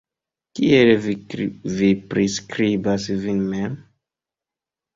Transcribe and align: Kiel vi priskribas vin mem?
Kiel 0.59 0.89
vi 1.03 1.91
priskribas 2.15 3.07
vin 3.27 3.47
mem? 3.55 3.79